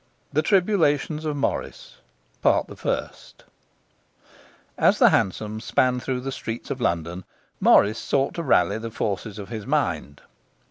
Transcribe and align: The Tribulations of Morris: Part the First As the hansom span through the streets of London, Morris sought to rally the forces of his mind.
The 0.33 0.41
Tribulations 0.41 1.25
of 1.25 1.37
Morris: 1.37 1.97
Part 2.41 2.65
the 2.65 2.75
First 2.75 3.43
As 4.75 4.97
the 4.97 5.09
hansom 5.11 5.61
span 5.61 5.99
through 5.99 6.21
the 6.21 6.31
streets 6.31 6.71
of 6.71 6.81
London, 6.81 7.23
Morris 7.59 7.99
sought 7.99 8.33
to 8.33 8.41
rally 8.41 8.79
the 8.79 8.89
forces 8.89 9.37
of 9.37 9.49
his 9.49 9.67
mind. 9.67 10.23